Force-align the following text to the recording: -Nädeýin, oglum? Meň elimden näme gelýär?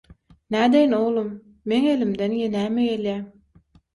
-Nädeýin, 0.53 0.95
oglum? 0.99 1.27
Meň 1.73 1.85
elimden 1.91 2.35
näme 2.57 2.87
gelýär? 2.87 3.23